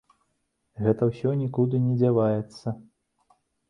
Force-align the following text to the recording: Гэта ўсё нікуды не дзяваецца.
Гэта 0.85 1.03
ўсё 1.11 1.35
нікуды 1.43 1.85
не 1.87 1.93
дзяваецца. 2.03 2.67